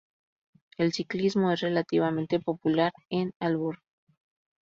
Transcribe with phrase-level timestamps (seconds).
[0.79, 3.79] El ciclismo es relativamente popular en Aalborg.